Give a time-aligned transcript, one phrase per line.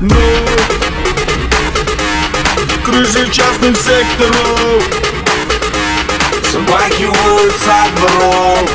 [0.00, 0.14] Ну,
[2.84, 4.84] крыши частных секторов
[6.52, 8.70] Собаки воют со дворов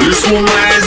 [0.00, 0.80] Лишь луна и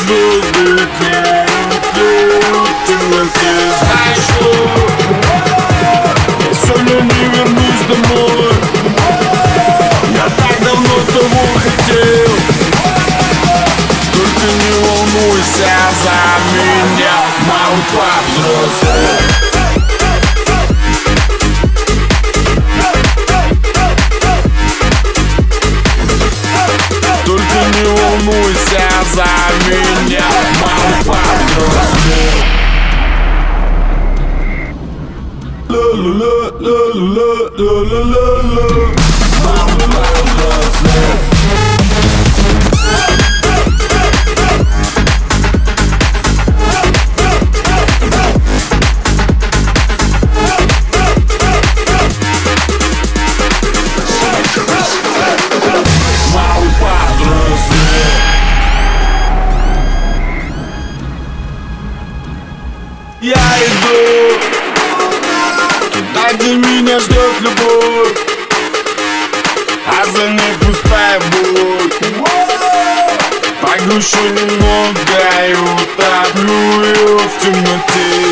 [15.59, 16.19] волнуйся за
[16.55, 17.15] меня
[17.91, 19.19] повзрослел
[27.25, 29.29] Только не волнуйся за
[29.69, 30.27] меня.
[31.05, 32.37] повзрослел
[35.69, 38.67] Ла-ла-ла-ла-ла-ла-ла-ла
[39.43, 41.28] Малый повзрослел
[63.21, 64.39] Я иду.
[65.91, 68.17] Туда, где меня ждет любовь.
[69.85, 71.91] А за ней пустая боль
[73.61, 78.28] Погрущу немного и утоплю ее в темноте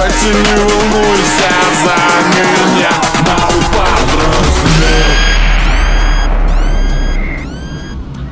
[0.00, 1.52] Пойти не волнуйся
[1.82, 1.96] за
[2.32, 2.92] меня.
[3.26, 5.10] Малый повзрослел